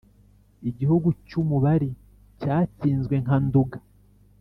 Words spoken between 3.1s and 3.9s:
nka nduga,